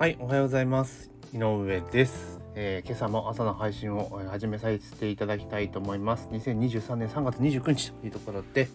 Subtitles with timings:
[0.00, 1.10] はい、おはようございます。
[1.34, 2.40] 井上です。
[2.54, 6.26] えー今朝も朝の配信を始めさせていただきたいと思います。
[6.32, 8.68] 2023年3月29日というところで、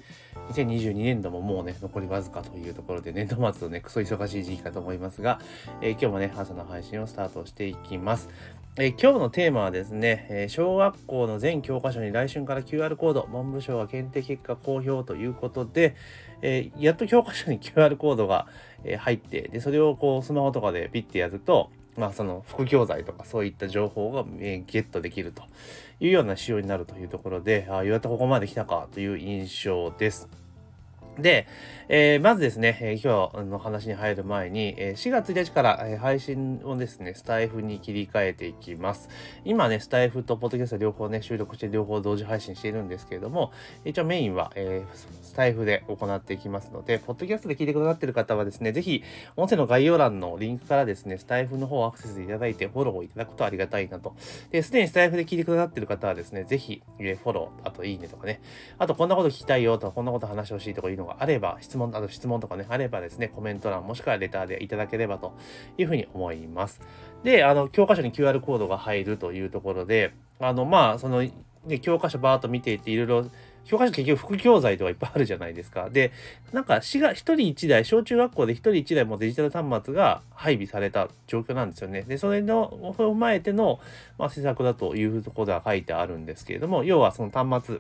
[0.50, 5.40] 2022年度ももうね、残りわずかというところで、年度末のね、クソ忙しい時期かと思いますが、
[5.82, 8.30] えー今日もね、朝の配信をスタートしていきます。
[8.78, 15.96] え今日のテーマはですね、え小学校の全教科書に来春から QR コード、文部省が検定結果公表ということで、
[16.42, 18.48] えやっと教科書に QR コードが、
[18.84, 25.44] え入って、で、それをこうスマホとかでピッてやると、まあその副教材とかそういった情報が、えゲットできると
[26.02, 30.45] いうような仕様になるというところで、ああ、やっとここまで来たかという印象です。
[31.20, 31.48] で、
[31.88, 39.10] えーまずですね、えー今日の話に入る前に、えー4月1日から、えー配信をですね、スタイフに切り替えていきます。
[39.46, 43.52] 今ね、スタイフとポッドキャスト両方ね、収録して両方同時配信しているんですけれども、
[43.86, 49.04] 一応メインは、えースタイフで行っていきますので、ポッドキャストで聞いてくださっている方はですね、ぜひ、
[49.36, 54.16] 音声の概要欄のリンクからですね、スタイフの方をアクセスいただいて、フォローをいただくとありがたいなと。
[54.52, 58.42] で、すでにスタイフで聞いてくださっている方はですね、ぜひ、えーフォロー、あといいねとかね、
[58.78, 65.34] あとこんなこと聞きたいよとか、こんなこと話してほしいとかいうのがあれば、質問、あと質問とかね、あればですね、コメント欄もしくはレターでいただければと
[65.78, 66.82] いうふうに思います。
[67.24, 71.24] で、あの、教科書に QR コードが入るというところで、あの、まあ、その、
[71.66, 73.26] ね、教科書バーっと見ていて、いろいろ、
[73.66, 75.90] 教科書結局副教材とかいっぱいあるじゃないですか。
[75.90, 76.12] で、
[76.54, 82.04] なんか、市が一人一台、小中学校で一人一台もデジタル端末が配備された状況なんですよね。
[82.04, 83.80] で、それの、を踏まえての、
[84.20, 87.80] まあ、施策だというところでは書いてあるんですけれども、要はその端末、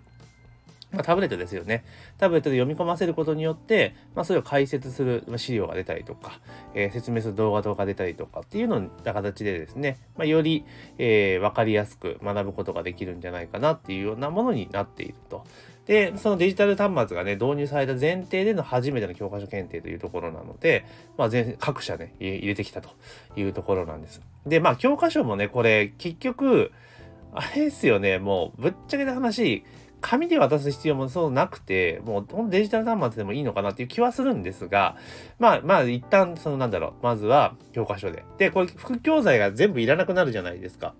[0.96, 1.84] まあ、タブレットですよね。
[2.18, 6.40] タブレットで読み込ませることによって、まあ、それを解説する資料が出たりとか、
[6.74, 10.66] えー説明する動画とか出たりとかっていうのな形でですね、まあ、より、
[10.98, 15.44] えーわかりやすく学ぶことができるんじゃないかなっていうようなものになっていると。
[15.86, 20.86] で、そのデジタル端末がね、導入された前提での初めての教科書検定というところなので、
[21.18, 22.90] まあ、全各社ね、入れ入れてきたと
[23.36, 24.22] いうところなんです。
[24.48, 26.72] で、まあ、教科書もね、これ、結局、
[27.34, 29.64] あれですよね、もう、ぶっちゃけた話、
[30.08, 34.98] 紙で渡す必要もそうなくて、もうデジタル端末でもいいのかなっていう気はするんですが、
[35.40, 38.24] まあまあ一旦そのなんだろう、まずは教科書で。
[38.38, 40.94] で、これ副教材が全部いらなくなるじゃないですか。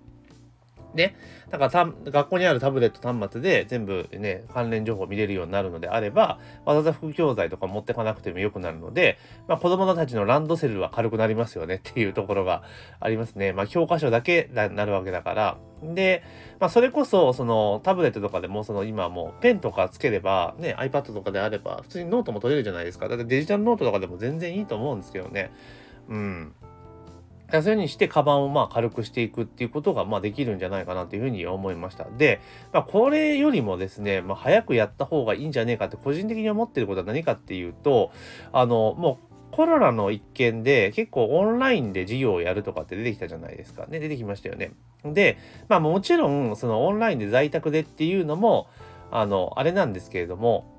[0.96, 1.16] ね。
[1.50, 12.62] だから学校にあるタブレット端末で全部ね、関連情報見れるようになるのであれば、わざわざ副教材とか持ってかなくてもよくなるので、まあ子供たちのランドセルは軽くなりますよねっていう ところが
[12.98, 13.52] ありますね。
[13.52, 15.58] まあ教科書だけななるわけだから。
[15.82, 16.22] で、
[16.58, 23.08] まあそれこそ、そのタブレットとかでも、その今もうペンとかつければ、ね、iPad とかであれば、普通にノートも取れるじゃないですか。
[23.08, 25.52] だってデジタルノートとかでも全然いいと思うんですけどね。
[26.08, 26.54] うん。
[27.50, 32.04] そういうふうにして、カバンをまあ軽くしていくっていうことがまあできるんじゃないかなというふうに思いました。
[32.16, 32.40] で、
[32.72, 38.10] まあ、これよりもですね、まあ、早くやった方がいいんじゃねえかって個人的に思ってることは何かっていうと、
[38.52, 43.86] あの、もうコロナの一件で結構オンラインで授業をやるとかって出てきたじゃないですか。
[43.86, 44.72] ね、出てきましたよね。
[45.04, 48.68] で、まあもちろん、そのオンラインで在宅でっていうのも、
[49.10, 50.75] あの、あれなんですけれども、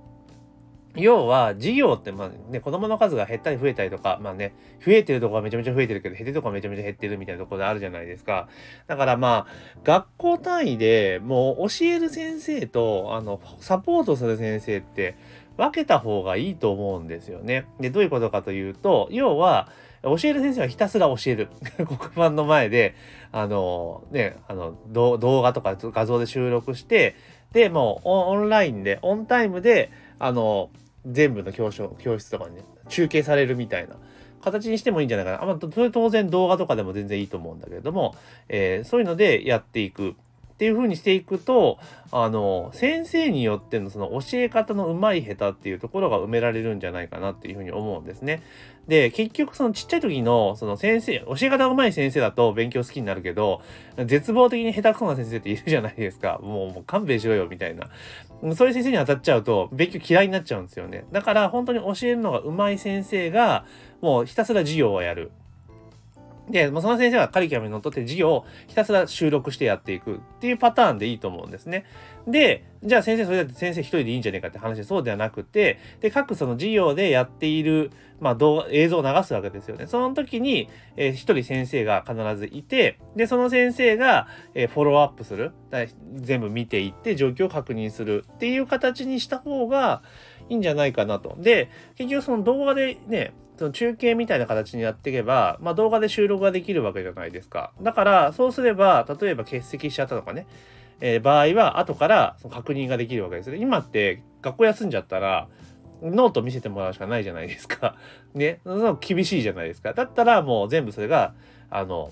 [0.97, 4.53] 要は、授業って、まあね、子供の数が減ったり増えたりとか、まあね、
[4.85, 8.47] 増えてるとこはめちゃめちゃ増えてるけど、減ってるとこはめちゃめちゃ減ってるみたいなところであるじゃないですか。
[8.87, 15.15] だからまあ、学校単位でもう教える先生と、あの、サポートする先生って
[15.57, 17.65] 分けた方がいいと思うんですよね。
[17.79, 19.69] で、どういうことかというと、要は、
[20.03, 21.49] 教える先生はひたすら教える。
[21.77, 22.95] 黒板の前で、
[23.31, 27.15] あの、ね、あの、動画とか画像で収録して、
[27.51, 30.69] で、もうオンラインで、オンタイムで、あの、
[31.11, 33.95] 全部の教書教室とかにね、中継されるみたいな
[34.41, 35.45] 形にしてもいいんじゃないかな。
[35.45, 38.15] まあ、それ当然動画とかでも全然いいと思うんだけれども、
[38.49, 40.15] えーそういうのでやっていく。
[40.57, 41.77] っていう風にしていくと、
[42.11, 48.41] あの、先生によってのその教え方の上手い下手っていうところが埋められるんじゃないかなっていう風に思うんですね。
[48.87, 53.61] で、結局そのちっちゃい時のその先生、教え方上手い先生だと勉強好きになるけど、
[54.03, 56.39] 絶望的に下手くそな先生っているじゃないですか。
[56.41, 57.89] もうもう勘弁しろよみたいな。
[58.55, 61.05] そういう先生に当たっちゃうと勉強嫌いになっちゃうんですよね。
[61.11, 63.63] だから本当に教えるのが上手い先生が
[64.01, 65.29] もうひたすら授業をやる。
[66.49, 71.85] で、もうその先生はカリキュラムにのっとって授業をひたすら収録してやっていくっていうパターンでいいと思うんですね。
[72.27, 79.87] で、じゃあ先生それだって先生一人でいいんじゃねえかって話でそうではなくて、で、各その授業でやっている、まあ動画、映像を流すわけですよね。
[79.87, 85.51] その時に、えー一人先生が必ずいて、で、その先生が、えーフォローアップする。
[86.15, 90.01] 全部見ていって状況を確認するっていう形にした方が
[90.49, 91.35] いいんじゃないかなと。
[91.39, 97.71] で、結局その動画でね、その中継みたいな形にやっていけば、まあ、動画で収録ができるわけじゃないですか。
[97.81, 100.47] だから、そうすれば、例えば欠席しちゃったとかね、
[100.99, 103.57] えー場合は後からその確認ができるわけですね。
[103.57, 105.47] 今って学校休んじゃったら、
[106.01, 107.95] ノート見せてもらうしかないじゃないですか。
[108.33, 108.59] ね。
[108.63, 109.93] その厳しいじゃないですか。
[109.93, 111.33] だったらもう全部それが、
[111.69, 112.11] あの、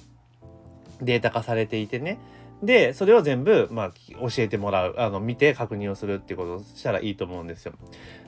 [1.02, 2.18] データ化されていてね。
[2.64, 4.96] で、それを全部、まあ、教えてもらう。
[4.98, 7.74] あの、見て確認をするっていうことをしたらいいと思うんですよ。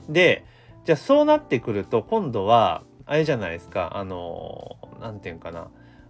[0.08, 0.44] で、
[0.84, 3.96] じゃあそうなってくると、今度は、あれじゃないですか。
[3.96, 5.68] あの、なんていうんかな。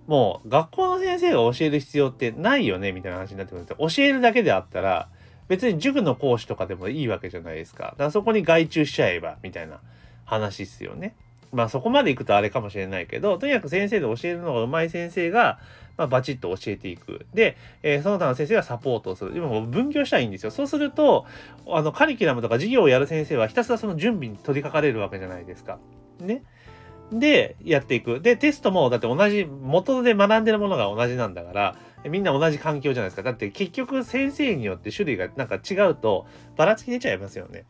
[0.09, 3.89] もう、学校の先生が教える必要ってないよね、みたいな話になってくるんですよ。
[3.89, 5.09] 教えるだけであったら、
[5.47, 7.85] 別に塾の講師とかでもいいわけじゃないですか。
[7.85, 9.81] だからそこに外注しちゃえば、みたいな
[10.25, 11.15] 話っすよね。
[11.53, 15.59] まあそこまで行くとあれかもしれないけど、とにかく先生で教えるのが上手い先生が、
[15.97, 17.27] まあ、バチッと教えていく。
[17.35, 19.33] で、えー、その他の先生がサポートをする。
[19.37, 20.51] 今も分業したらいいんですよ。
[20.51, 21.27] そうすると、
[21.67, 25.79] あの、カリキュラムとか授業をやる先生はひたすらその準備に取り掛かれるわけじゃないですか。
[26.21, 26.43] ね。
[27.13, 28.21] で、やっていく。
[28.21, 33.23] で、テストも、だって同じ、元で学んでるものが同じなんだから、みんな同じ環境じゃないですか。
[33.23, 36.27] だって結局先生によって種類がなんか違うと
[36.57, 37.65] ばらつき出ちゃいますよね。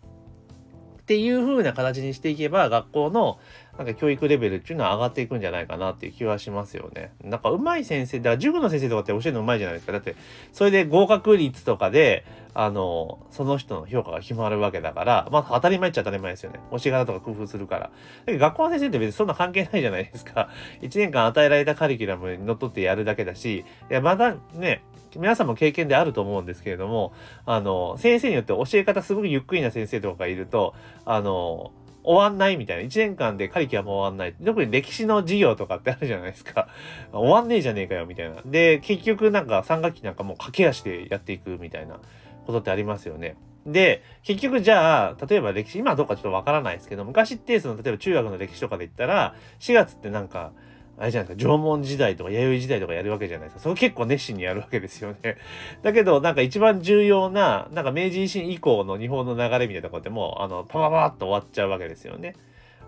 [1.00, 3.38] っていう風な形にしていけば学校の
[3.78, 7.12] なんか教育レベルっていうのは上がっていくんじゃないかなっていう気はしますよね。
[7.22, 9.92] なんか上手い先生、だから塾の先生とかって教えるの上手いじゃないですか。
[9.92, 10.16] だって
[10.52, 16.58] それで合格率とかで、あの、その人の評価が決まるわけだから、まあ当たり前っちゃ当たり前ですよね。
[16.72, 17.82] 教え方とか工夫するから。
[17.82, 17.90] だ
[18.26, 20.48] けど学校の先生って別にそんな関係ないじゃないですか。
[20.82, 24.82] 1年間与えられたカリキュラムにのっとってやるだけだし、いや、まだね、
[25.16, 27.12] 皆さんも経験であると思うんですけれども、
[27.46, 31.72] あの、先生によって教え方すごくゆっくりな先生とかがいると、あの、
[32.04, 32.82] 終わんないみたいな。
[32.84, 34.34] 1年間でカリキュラム終わんない。
[34.44, 36.68] 特に歴史の授業とかってあるじゃないですか。
[37.12, 38.36] 終わんねえじゃねえかよ、みたいな。
[38.44, 41.98] で、結局なんか3学期なんかもう駆け足でやっていくみたいな
[42.46, 43.36] ことってありますよね。
[43.66, 50.52] で、結局じゃあ、例えば歴史、今はどうかちょっとわからないですけど、昔ってその、例えば中学の歴史とかで言ったら、4月ってなんか、
[51.00, 53.60] あれじゃないですか、縄文時代とか弥生時代とかやるわけじゃないですか。
[53.60, 55.36] それ結構熱心にやるわけですよね。
[55.82, 62.34] だけど、なんか一番重要な、なんか明治維新以降の日本の流れみたいなところでも、あの、パパパッと終わっちゃうわけですよね。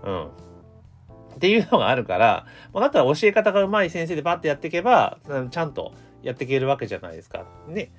[0.03, 0.25] うん。
[0.27, 5.19] っていうのがあるから、まあ、だったら教え方が上手い先生でバッとやっていけば、
[5.51, 5.93] ちゃんと
[6.23, 7.47] やっていけるわけじゃないですか。
[7.69, 7.93] ね。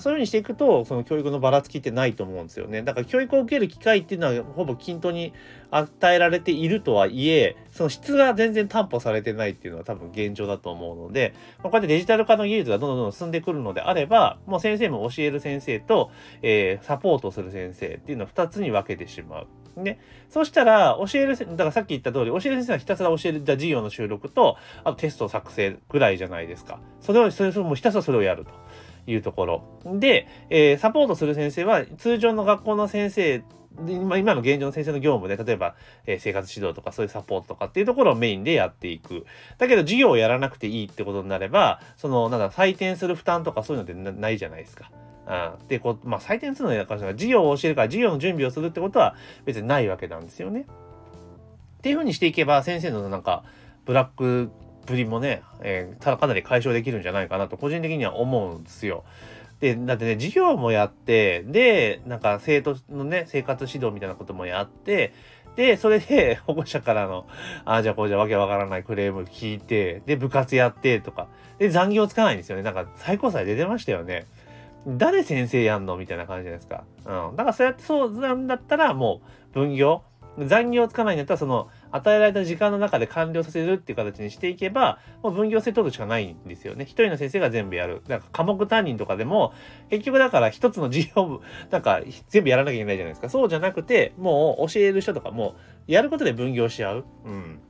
[0.00, 2.82] そういうふうにしていくと、その教育のばらつきってないと思うんですよね。
[2.82, 5.32] だから教育を受ける機会っていうのはほぼ均等に
[5.70, 16.10] 与えられているとはいえ、その質が全然担保されてないっていうのは多分現状だと思うので、まあ、こうやってデジタル化の技術がどんどんどん進んでくるのであれば、もう先生も教える先生と、
[16.42, 19.46] えー、サポートする先生っていうのを2つに分けてしまう。
[19.82, 20.00] ね。
[20.28, 26.80] そしたら、教える、だからさっき言った通り、教える先生はひたすら教える授業の収録と、あとテスト作成ぐらいじゃないですか。
[27.00, 28.50] それを、それをもひたすらそれをやると。
[29.10, 29.62] いうところ。
[29.98, 33.42] で、えー、サポートする先生は通常の学校の先生
[33.86, 35.76] 今今の現状の先生の業務で例えば、
[36.06, 39.24] えー、生活指導とかそういうサポートとかっていうところをメインでやっていく。
[39.56, 44.90] だけど授業をやらなくていいってことになればそのなんだ採点する負担とかそういうのってないじゃないですか。
[45.26, 49.14] うん、でこうまあ採点するのやから授業を教えるから授業の準備をするってことは
[49.44, 50.66] 別にないわけなんですよね。
[51.78, 53.44] っていうふうにしていけば先生のなんか
[53.84, 54.50] ブラック
[54.88, 59.04] ぶりもね、えー、ただかなり解消できるんじゃないかなと個人的には思うんですよ。
[59.60, 65.12] で、だってね、授業もやって、で、なんか生徒のね、生活指導みたいなこともやって、
[65.56, 67.26] で、それで 保護者からの、
[67.64, 71.26] ああ、じゃあこうじゃわけわからないクレーム聞いて、で、部活やってとか、
[71.58, 72.62] で、残業つかないんですよね。
[72.62, 74.26] なんか最高裁出てましたよね。
[74.86, 75.96] 誰先生やんの？
[75.96, 76.84] みたいな感じじゃないですか。
[77.04, 77.36] うん。
[77.36, 79.20] だからそうやってそうなんだったらも
[79.52, 80.02] う分業
[80.38, 86.84] 残業つかないんだったらその与えられた時間の中で完了させるっていう形にしていけば、もう分業制取るしかないんですよね。
[86.84, 88.02] 一人の先生が全部やる。
[88.08, 89.52] だか科目担任とかでも、
[89.90, 91.40] 結局だから一つの授業部、
[91.70, 93.28] なんか全部やらなきゃいけないじゃないですか。
[93.28, 97.04] そうじゃなくて、もう教える人とかも、やることで分業し合う。
[97.24, 97.60] うん。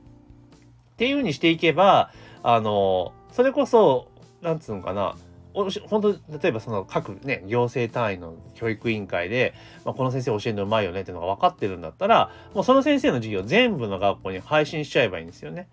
[0.93, 2.11] っていう風にしていけば、
[2.43, 4.09] あの、それこそ、
[4.41, 5.15] なんつうのかな、
[5.53, 9.53] 本当例えばその各ね行政単位の教育委員会で、
[9.83, 15.67] まあ、この先生教えるのうまいよねっていうのが分かってるんだったらもうその先生の授業全部の学校に配信しちゃえばいいんですよね。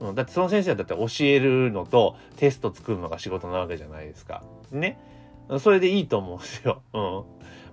[0.00, 4.42] うん、だってその先生だって教えるのとテスト作るのが仕事なわけじゃないですか。
[4.72, 4.98] ね。
[5.58, 6.82] それでいいと思うんですよ。
[6.92, 7.22] うん。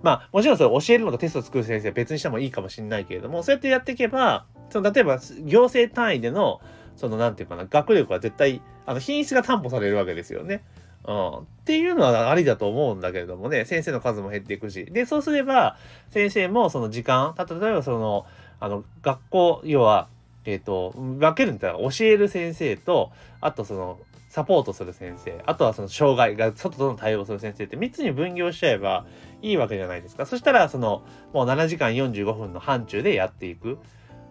[0.02, 6.60] まあもちろんそれ教えるのとテスト作る先生は別にしてもいいかもしれないけれどもそうやってやっていけばその例えば行政単位での
[6.96, 10.64] その何て言うかな学力は絶対あの品質が担保されるわけですよね。
[11.04, 14.84] うん、っていうのはありだと思うんだけれどもね、先生の数も減っていくし。
[14.86, 15.76] で、そうすれば、
[16.10, 18.26] 先生もその時間、例えばその、
[18.60, 20.08] あの、学校、要は、
[20.44, 29.06] えっ、ー、と、分けるんだったら教える先生と、あとその、サポートする先生、あとはその障害が外との対応する先生って3つに分業しちゃえば
[29.40, 30.26] いいわけじゃないですか。
[30.26, 31.02] そしたら、その、
[31.32, 33.76] もう7時間45分の範疇でやっていくっ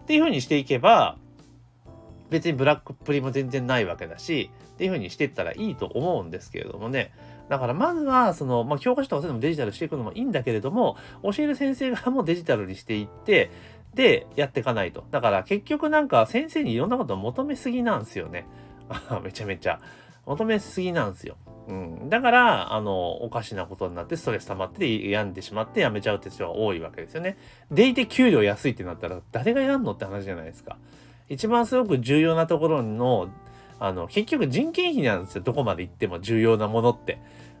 [0.06, 1.16] ていうふうにしていけば、
[2.30, 7.12] 別にブラックっぷりも全然ないわけだし、っていう風にしていったらいいと思うんですけれどもね。
[7.48, 13.50] だからまずは、その、まあ、教科書とかそういうのもデジタルしていくのもいいんだけれども、教える先生側もデジタルにしていって、
[13.94, 15.04] でやっていかないと。
[15.10, 18.46] だから結局なんか先生にいろんなことを求めすぎなんですよね。
[19.24, 19.80] めちゃめちゃ。
[20.26, 21.36] 求めすぎなんですよ。
[21.68, 22.10] うん。
[22.10, 27.38] だから、あの、おかしなことになってストレス溜まって病んでしまって辞めちゃうって人は多いわけですよね。
[27.70, 30.76] でいて給料安いってなったら誰がやんのって話じゃないですか。
[31.28, 33.28] 一番すごく重要なところの、
[33.80, 35.42] あの、結局人件費なんですよ。
[35.42, 37.18] どこまで行っても重要なものって。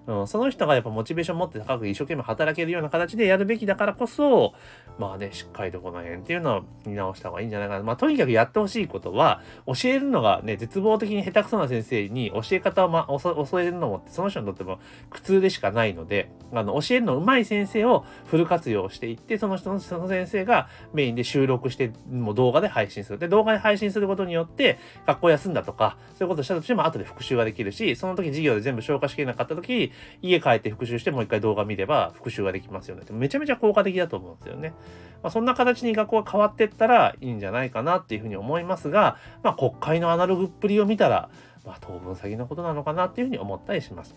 [0.08, 4.54] うん、その人がやっぱモチベーション持って高く一生懸命働けるような形でやるべきだからこそ、
[4.98, 7.84] まあね、しっかりとこの辺っていうのを見直した方がいいんじゃないかな。
[7.84, 23.18] まあとにかくやってほしいことは、教えるのがね、絶望的に下手くそな先生に教え方を、ま、教えるのもその人にとっても苦痛でしかないので、あの、教えるの上手い先生をフル活用していって、その人の、その先生がメインで収録して、もう動画で配信する。
[23.18, 33.12] で、動画で配信することによって、学校休んだとか、そういうことをしたとしても後で復習ができるし、その時授業で全部消化しきれなかった時、家帰って復習してもう一回動画見れば復習ができますよねって。
[33.12, 34.74] めちゃめちゃ効果的だと思うんですよね。
[35.22, 41.28] まあ、そんな形に学校が変わってったらいいんじゃないかなっていうふうに思いますが、まあ、国会のアナログっぷりを見たら、
[41.64, 44.14] まあ、当分先のことなのかなっていうふうに思ったりします。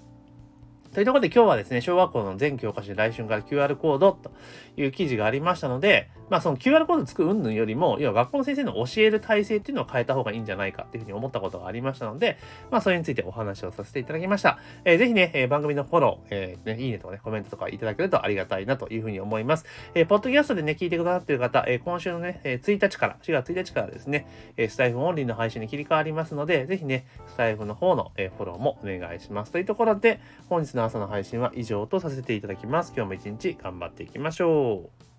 [0.94, 4.32] というところで今日はですね、小学校の全教科書で来春から QR コードと
[4.76, 12.38] いう記事がありましたので、まあその QR コードつく云々よりも、要は学校の先生の教える体制っていうのを変えた方がいいんじゃないかっていうふうに思ったことがありましたので、
[12.72, 14.60] まあそれについてお話をさせていただきました。
[14.84, 19.66] えー、ぜひね、えー、番組のフォロー、えー、ね、いいねとかね、コメントとかいただけるとありがたいなというふうに思います。
[19.94, 29.52] えー、ポッドキャストでね、聞いてくださっている方、えー、今週のね、えー、1日から、4月1日からですね、えー、スタイフオンリーの配信に切り替わりますので、ぜひね、スタイフの方の、えー、フォローもお願いします。
[29.52, 30.20] というところで、
[30.50, 32.92] 本日のの朝の配信は以上とさせていただきます。
[32.96, 35.11] 今日も一日頑張っていきましょう。